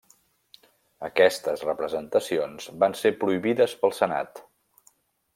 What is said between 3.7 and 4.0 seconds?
pel